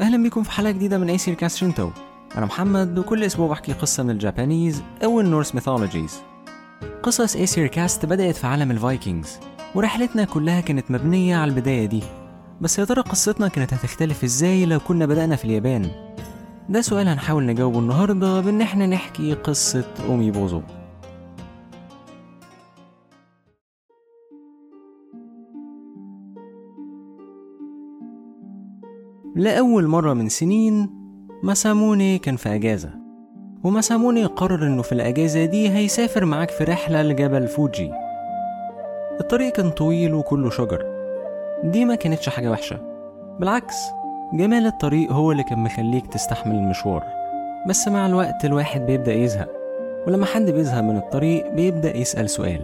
أهلا 0.00 0.22
بكم 0.22 0.42
في 0.42 0.50
حلقة 0.50 0.70
جديدة 0.70 0.98
من 0.98 1.10
Aesircast 1.10 1.56
Shinto 1.56 1.90
أنا 2.36 2.46
محمد 2.46 2.98
وكل 2.98 3.24
أسبوع 3.24 3.48
بحكي 3.48 3.72
قصة 3.72 4.02
من 4.02 4.10
ال 4.10 4.18
Japanese 4.18 4.82
أو 5.04 5.20
ال 5.20 5.26
Norse 5.26 5.54
mythologies. 5.54 6.20
قصص 7.02 7.36
Aesircast 7.36 8.06
بدأت 8.06 8.36
في 8.36 8.46
عالم 8.46 8.70
ال 8.70 8.79
Vikings 8.79 9.38
ورحلتنا 9.74 10.24
كلها 10.24 10.60
كانت 10.60 10.90
مبنية 10.90 11.36
على 11.36 11.50
البداية 11.50 11.86
دي. 11.86 12.02
بس 12.60 12.78
يا 12.78 12.84
ترى 12.84 13.00
قصتنا 13.00 13.48
كانت 13.48 13.74
هتختلف 13.74 14.24
إزاي 14.24 14.66
لو 14.66 14.80
كنا 14.80 15.06
بدأنا 15.06 15.36
في 15.36 15.44
اليابان؟ 15.44 15.90
ده 16.68 16.80
سؤال 16.80 17.08
هنحاول 17.08 17.46
نجاوبه 17.46 17.78
النهاردة 17.78 18.40
بإن 18.40 18.60
إحنا 18.60 18.86
نحكي 18.86 19.34
قصة 19.34 19.84
أومي 20.08 20.30
بوزو 20.30 20.62
لأول 29.36 29.86
مرة 29.86 30.12
من 30.12 30.28
سنين 30.28 30.90
مساموني 31.42 32.18
كان 32.18 32.36
في 32.36 32.54
أجازة. 32.54 32.90
ومساموني 33.64 34.24
قرر 34.24 34.66
إنه 34.66 34.82
في 34.82 34.92
الأجازة 34.92 35.44
دي 35.44 35.70
هيسافر 35.70 36.24
معاك 36.24 36.50
في 36.50 36.64
رحلة 36.64 37.02
لجبل 37.02 37.46
فوجي. 37.46 37.90
الطريق 39.20 39.52
كان 39.52 39.70
طويل 39.70 40.14
وكله 40.14 40.50
شجر. 40.50 40.84
دي 41.64 41.84
ما 41.84 41.94
كانتش 41.94 42.28
حاجة 42.28 42.50
وحشة. 42.50 42.80
بالعكس 43.40 43.74
جمال 44.32 44.66
الطريق 44.66 45.12
هو 45.12 45.32
اللي 45.32 45.42
كان 45.42 45.58
مخليك 45.58 46.06
تستحمل 46.06 46.54
المشوار. 46.54 47.04
بس 47.68 47.88
مع 47.88 48.06
الوقت 48.06 48.44
الواحد 48.44 48.80
بيبدأ 48.80 49.12
يزهق. 49.12 49.48
ولما 50.06 50.26
حد 50.26 50.50
بيزهق 50.50 50.80
من 50.80 50.96
الطريق 50.96 51.52
بيبدأ 51.52 51.96
يسأل 51.96 52.30
سؤال. 52.30 52.60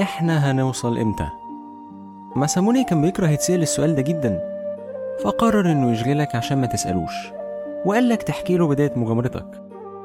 إحنا 0.00 0.50
هنوصل 0.50 0.98
إمتى؟ 0.98 1.28
مساموني 2.36 2.84
كان 2.84 3.02
بيكره 3.02 3.28
يتسأل 3.28 3.62
السؤال 3.62 3.94
ده 3.94 4.02
جدا. 4.02 4.47
فقرر 5.24 5.72
إنه 5.72 5.92
يشغلك 5.92 6.34
عشان 6.34 6.60
ما 6.60 6.66
تسألوش. 6.66 7.12
وقال 7.84 8.08
لك 8.08 8.22
تحكي 8.22 8.56
له 8.56 8.68
بداية 8.68 8.92
مغامرتك. 8.96 9.62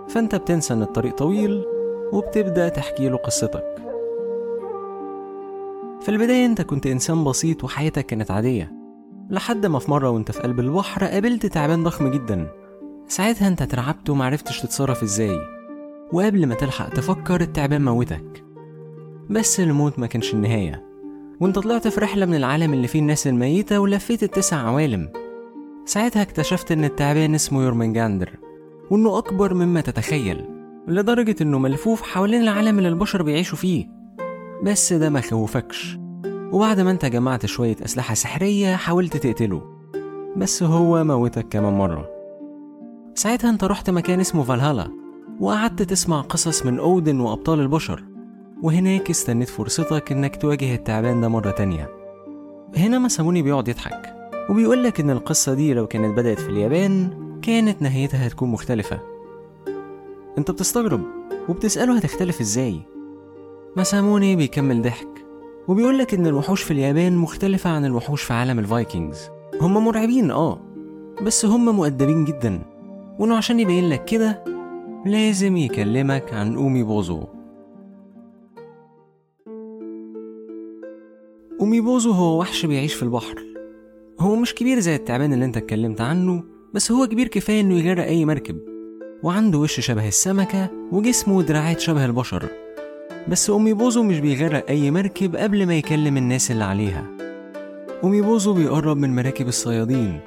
فأنت 0.09 0.35
بتنسى 0.35 0.73
إن 0.73 0.81
الطريق 0.81 1.15
طويل 1.15 1.65
وبتبدأ 2.13 2.69
تحكي 2.69 3.09
له 3.09 3.17
قصتك. 3.17 3.75
في 6.01 6.09
البداية 6.09 6.45
أنت 6.45 6.61
كنت 6.61 6.87
إنسان 6.87 7.23
بسيط 7.23 7.63
وحياتك 7.63 8.05
كانت 8.05 8.31
عادية. 8.31 8.73
لحد 9.29 9.65
ما 9.65 9.79
في 9.79 9.91
مرة 9.91 10.09
وأنت 10.09 10.31
في 10.31 10.39
قلب 10.39 10.59
البحر 10.59 11.05
قابلت 11.05 11.45
تعبان 11.45 11.83
ضخم 11.83 12.11
جدا. 12.11 12.47
ساعتها 13.07 13.47
أنت 13.47 13.61
اترعبت 13.61 14.09
ومعرفتش 14.09 14.61
تتصرف 14.61 15.03
إزاي. 15.03 15.37
وقبل 16.13 16.45
ما 16.45 16.55
تلحق 16.55 16.89
تفكر 16.89 17.41
التعبان 17.41 17.85
موتك. 17.85 18.43
بس 19.29 19.59
الموت 19.59 19.99
ما 19.99 20.07
كانش 20.07 20.33
النهاية. 20.33 20.92
وانت 21.43 21.59
طلعت 21.59 21.87
في 21.87 22.01
رحلة 22.01 22.25
من 22.25 22.35
العالم 22.35 22.73
اللي 22.73 22.87
فيه 22.87 22.99
الناس 22.99 23.27
الميتة 23.27 23.79
ولفيت 23.79 24.23
التسع 24.23 24.57
عوالم. 24.57 25.09
ساعتها 25.85 26.21
اكتشفت 26.21 26.71
إن 26.71 26.83
التعبان 26.83 27.35
اسمه 27.35 27.63
يورمنجاندر 27.63 28.29
وإنه 28.91 29.17
أكبر 29.17 29.53
مما 29.53 29.81
تتخيل 29.81 30.45
لدرجة 30.87 31.35
إنه 31.41 31.59
ملفوف 31.59 32.01
حوالين 32.01 32.41
العالم 32.41 32.77
اللي 32.77 32.89
البشر 32.89 33.23
بيعيشوا 33.23 33.57
فيه. 33.57 33.87
بس 34.63 34.93
ده 34.93 35.09
ما 35.09 35.21
خوفكش. 35.21 35.97
وبعد 36.51 36.79
ما 36.79 36.91
انت 36.91 37.05
جمعت 37.05 37.45
شوية 37.45 37.75
أسلحة 37.85 38.13
سحرية 38.13 38.75
حاولت 38.75 39.17
تقتله. 39.17 39.61
بس 40.37 40.63
هو 40.63 41.03
موتك 41.03 41.47
كمان 41.49 41.73
مرة. 41.73 42.09
ساعتها 43.15 43.49
انت 43.49 43.63
رحت 43.63 43.89
مكان 43.89 44.19
اسمه 44.19 44.43
فالهالا 44.43 44.87
وقعدت 45.39 45.81
تسمع 45.81 46.21
قصص 46.21 46.65
من 46.65 46.79
أودن 46.79 47.19
وأبطال 47.19 47.59
البشر. 47.59 48.12
وهناك 48.63 49.09
استنيت 49.09 49.49
فرصتك 49.49 50.11
إنك 50.11 50.35
تواجه 50.35 50.75
التعبان 50.75 51.21
ده 51.21 51.27
مرة 51.27 51.51
تانية. 51.51 51.89
هنا 52.77 52.99
مساموني 52.99 53.41
بيقعد 53.41 53.67
يضحك 53.67 54.15
وبيقولك 54.49 54.99
إن 54.99 55.09
القصة 55.09 55.53
دي 55.53 55.73
لو 55.73 55.87
كانت 55.87 56.17
بدأت 56.17 56.39
في 56.39 56.49
اليابان 56.49 57.09
كانت 57.41 57.81
نهايتها 57.81 58.27
هتكون 58.27 58.49
مختلفة. 58.49 58.99
أنت 60.37 60.51
بتستغرب 60.51 61.01
وبتسأله 61.49 61.97
هتختلف 61.97 62.41
إزاي؟ 62.41 62.81
مساموني 63.77 64.35
بيكمل 64.35 64.81
ضحك 64.81 65.25
وبيقولك 65.67 66.13
إن 66.13 66.27
الوحوش 66.27 66.63
في 66.63 66.71
اليابان 66.71 67.15
مختلفة 67.17 67.69
عن 67.69 67.85
الوحوش 67.85 68.23
في 68.23 68.33
عالم 68.33 68.59
الفايكنجز. 68.59 69.29
هم 69.61 69.85
مرعبين 69.85 70.31
آه 70.31 70.59
بس 71.21 71.45
هم 71.45 71.75
مؤدبين 71.75 72.25
جدا. 72.25 72.61
وإنه 73.19 73.35
عشان 73.37 73.59
يبين 73.59 73.89
لك 73.89 74.05
كده 74.05 74.43
لازم 75.05 75.57
يكلمك 75.57 76.33
عن 76.33 76.55
اومي 76.55 76.83
بوزو 76.83 77.23
اومي 81.63 81.81
بوزو 81.81 82.11
هو 82.11 82.39
وحش 82.39 82.65
بيعيش 82.65 82.93
في 82.93 83.03
البحر. 83.03 83.35
هو 84.19 84.35
مش 84.35 84.53
كبير 84.53 84.79
زي 84.79 84.95
التعبان 84.95 85.33
اللي 85.33 85.45
انت 85.45 85.57
اتكلمت 85.57 86.01
عنه 86.01 86.43
بس 86.73 86.91
هو 86.91 87.07
كبير 87.07 87.27
كفاية 87.27 87.61
إنه 87.61 87.75
يغرق 87.75 88.05
أي 88.05 88.25
مركب. 88.25 88.57
وعنده 89.23 89.57
وش 89.57 89.79
شبه 89.79 90.07
السمكة 90.07 90.69
وجسمه 90.91 91.37
ودراعات 91.37 91.79
شبه 91.79 92.05
البشر. 92.05 92.47
بس 93.27 93.49
أمي 93.49 93.73
بوزو 93.73 94.03
مش 94.03 94.19
بيغرق 94.19 94.69
أي 94.69 94.91
مركب 94.91 95.35
قبل 95.35 95.65
ما 95.65 95.77
يكلم 95.77 96.17
الناس 96.17 96.51
اللي 96.51 96.63
عليها. 96.63 97.05
أمي 98.03 98.21
بوزو 98.21 98.53
بيقرب 98.53 98.97
من 98.97 99.15
مراكب 99.15 99.47
الصيادين 99.47 100.19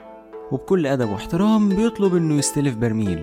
وبكل 0.53 0.87
أدب 0.87 1.11
واحترام 1.11 1.69
بيطلب 1.69 2.17
إنه 2.17 2.35
يستلف 2.35 2.77
برميل. 2.77 3.23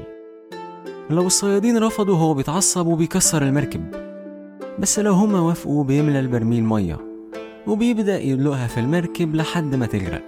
لو 1.10 1.28
الصيادين 1.28 1.78
رفضوا 1.78 2.18
هو 2.18 2.34
بيتعصب 2.34 2.88
وبيكسر 2.88 3.44
المركب. 3.44 3.84
بس 4.80 5.00
لو 5.00 5.14
هما 5.14 5.40
وافقوا 5.40 5.84
بيملى 5.84 6.20
البرميل 6.20 6.64
مية. 6.64 7.13
وبيبدأ 7.68 8.20
يدلقها 8.20 8.68
في 8.68 8.80
المركب 8.80 9.36
لحد 9.36 9.76
ما 9.76 9.86
تغرق 9.86 10.22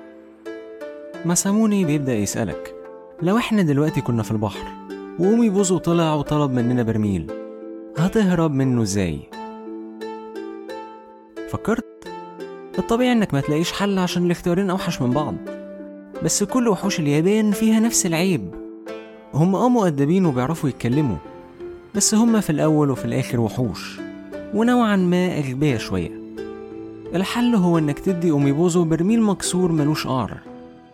مساموني 1.25 1.85
بيبدأ 1.85 2.13
يسألك 2.13 2.75
لو 3.22 3.38
إحنا 3.38 3.62
دلوقتي 3.62 4.01
كنا 4.01 4.23
في 4.23 4.31
البحر 4.31 4.68
وأمي 5.19 5.50
بوزو 5.50 5.78
طلع 5.78 6.13
وطلب 6.13 6.51
مننا 6.51 6.84
برميل 6.84 7.31
هتهرب 7.97 8.51
منه 8.51 8.81
إزاي؟ 8.81 9.19
فكرت؟ 11.50 11.85
الطبيعي 12.79 13.12
إنك 13.12 13.34
ما 13.34 13.41
تلاقيش 13.41 13.72
حل 13.72 14.00
عشان 14.00 14.25
الاختيارين 14.25 14.69
أوحش 14.69 15.02
من 15.02 15.12
بعض 15.12 15.35
بس 16.23 16.44
كل 16.44 16.67
وحوش 16.67 17.00
اليابان 17.00 17.52
فيها 17.52 17.79
نفس 17.79 18.06
العيب. 18.06 18.56
هم 19.34 19.56
آه 19.56 19.69
مؤدبين 19.69 20.25
وبيعرفوا 20.25 20.69
يتكلموا 20.69 21.17
بس 21.96 22.16
هم 22.16 22.41
في 22.41 22.50
الأول 22.50 22.91
وفي 22.91 23.06
الآخر 23.06 23.40
وحوش 23.40 24.00
ونوعا 24.53 24.96
ما 24.96 25.40
أغبياء 25.40 25.78
شوية. 25.78 26.25
الحل 27.14 27.56
هو 27.56 27.78
إنك 27.78 28.00
تدي 28.00 28.32
اوميبوزو 28.32 28.84
برميل 28.84 29.22
مكسور 29.22 29.72
ملوش 29.72 30.08
قعر 30.08 30.38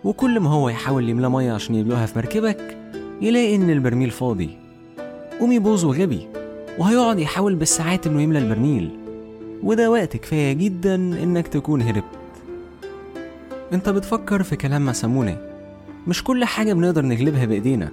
وكل 0.03 0.39
ما 0.39 0.49
هو 0.49 0.69
يحاول 0.69 1.09
يملى 1.09 1.29
مية 1.29 1.53
عشان 1.53 1.75
يبلوها 1.75 2.05
في 2.05 2.19
مركبك 2.19 2.77
يلاقي 3.21 3.55
إن 3.55 3.69
البرميل 3.69 4.11
فاضي. 4.11 4.49
اوميبوزو 5.41 5.93
غبي 5.93 6.27
وهيقعد 6.77 7.19
يحاول 7.19 7.55
بالساعات 7.55 8.07
إنه 8.07 8.21
يملى 8.21 8.39
البرميل. 8.39 8.89
وده 9.63 9.91
وقت 9.91 10.17
كفاية 10.17 10.53
جدا 10.53 10.95
إنك 10.95 11.47
تكون 11.47 11.81
هربت. 11.81 12.03
أنت 13.73 13.89
بتفكر 13.89 14.43
في 14.43 14.55
كلام 14.55 14.85
مساموني 14.85 15.37
مش 16.07 16.23
كل 16.23 16.45
حاجة 16.45 16.73
بنقدر 16.73 17.05
نغلبها 17.05 17.45
بإيدينا. 17.45 17.89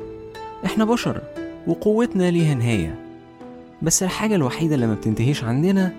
إحنا 0.64 0.84
بشر 0.84 1.20
وقوتنا 1.66 2.30
ليها 2.30 2.54
نهاية. 2.54 2.94
بس 3.82 4.02
الحاجة 4.02 4.34
الوحيدة 4.34 4.74
اللي 4.74 4.86
ما 4.86 4.94
بتنتهيش 4.94 5.44
عندنا 5.44 5.92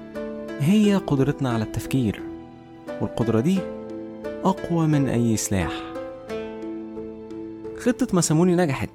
هي 0.60 0.96
قدرتنا 0.96 1.50
على 1.50 1.64
التفكير 1.64 2.22
والقدرة 3.02 3.40
دي 3.40 3.60
أقوى 4.44 4.88
من 4.88 5.10
أي 5.10 5.38
سلاح. 5.38 5.72
خطة 7.80 8.08
مساموني 8.14 8.56
نجحت 8.56 8.90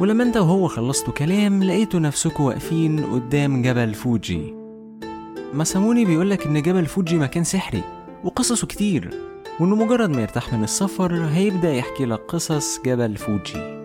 ولما 0.00 0.24
أنت 0.24 0.36
وهو 0.36 0.68
خلصتوا 0.68 1.12
كلام 1.12 1.62
لقيتوا 1.62 2.00
نفسكوا 2.00 2.46
واقفين 2.46 3.04
قدام 3.04 3.62
جبل 3.62 3.94
فوجي. 3.94 4.54
مساموني 5.54 6.04
بيقولك 6.04 6.46
إن 6.46 6.62
جبل 6.62 6.86
فوجي 6.86 7.18
مكان 7.18 7.44
سحري 7.44 7.82
وقصصه 8.24 8.66
كتير 8.66 9.10
وإنه 9.60 9.76
مجرد 9.76 10.10
ما 10.10 10.22
يرتاح 10.22 10.52
من 10.52 10.64
السفر 10.64 11.24
هيبدأ 11.24 11.74
يحكي 11.74 12.04
لك 12.04 12.20
قصص 12.28 12.80
جبل 12.86 13.16
فوجي. 13.16 13.83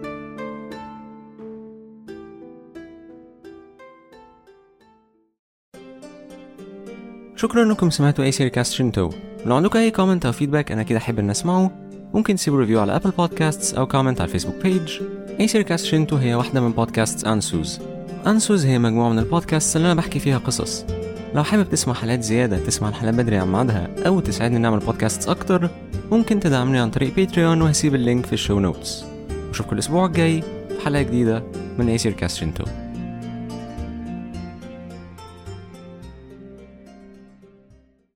شكرا 7.39 7.63
إنكم 7.63 7.89
سمعتوا 7.89 8.25
Aesircast 8.25 8.74
Shinto 8.74 9.10
لو 9.45 9.56
عندكم 9.56 9.80
أي 9.80 9.91
comment 9.92 10.25
أو 10.25 10.31
feedback 10.31 10.72
أنا 10.71 10.83
أكيد 10.84 10.98
أحب 10.97 11.19
إن 11.19 11.30
أسمعه. 11.30 11.71
ممكن 12.13 12.36
تسيبوا 12.36 12.59
review 12.60 12.81
على 12.81 12.95
Apple 12.96 13.12
Podcasts 13.12 13.74
أو 13.74 13.88
comment 13.88 14.22
على 14.21 14.27
ال 14.28 14.31
Facebook 14.31 14.56
page 14.63 15.01
Aesircast 15.40 15.86
Shinto 15.86 16.16
هي 16.15 16.36
واحدة 16.36 16.62
من 16.62 16.71
بودكاست 16.71 17.27
Ansuz 17.28 17.80
Ansuz 18.28 18.66
هي 18.65 18.80
مجموعة 18.80 19.09
من 19.09 19.19
البودكاست 19.19 19.75
اللي 19.75 19.86
أنا 19.86 19.94
بحكي 19.95 20.19
فيها 20.19 20.38
قصص. 20.38 20.86
لو 21.36 21.44
حابب 21.44 21.69
تسمع 21.69 21.94
حلقات 21.94 22.24
زيادة 22.24 22.57
تسمع 22.57 22.89
الحلقات 22.89 23.15
بدري 23.15 23.38
عن 23.38 23.51
ميعادها 23.51 23.89
أو 24.07 24.19
تساعدني 24.19 24.57
نعمل 24.57 24.80
بودكاست 24.80 25.30
أكتر 25.30 25.69
ممكن 26.12 26.39
تدعمني 26.39 26.80
عن 26.80 26.89
طريق 26.89 27.15
Patreon 27.16 27.62
وهسيب 27.62 27.95
ال 27.96 28.01
link 28.01 28.25
في 28.25 28.33
ال 28.34 28.39
show 28.39 28.60
notes 28.60 29.06
وأشوفكم 29.47 29.74
الأسبوع 29.74 30.06
الجاي 30.06 30.41
في 30.41 30.86
حلقة 30.86 31.01
جديدة 31.01 31.44
من 31.77 31.89
Aesircast 31.90 32.38
Shinto 32.38 32.63